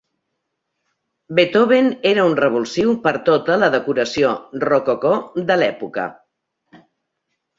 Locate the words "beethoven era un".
1.39-2.37